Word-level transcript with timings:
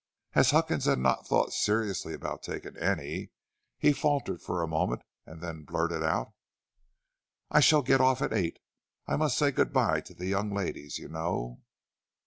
As 0.33 0.49
Huckins 0.49 0.85
had 0.85 0.97
not 0.97 1.27
thought 1.27 1.53
seriously 1.53 2.15
of 2.15 2.41
taking 2.41 2.75
any, 2.77 3.29
he 3.77 3.93
faltered 3.93 4.41
for 4.41 4.63
a 4.63 4.67
moment 4.67 5.03
and 5.27 5.41
then 5.43 5.61
blurted 5.61 6.01
out: 6.01 6.33
"I 7.51 7.59
shall 7.59 7.83
get 7.83 8.01
off 8.01 8.19
at 8.23 8.33
eight. 8.33 8.57
I 9.05 9.15
must 9.15 9.37
say 9.37 9.51
good 9.51 9.71
by 9.71 10.01
to 10.01 10.15
the 10.15 10.25
young 10.25 10.51
ladies, 10.55 10.97
you 10.97 11.07
know." 11.07 11.61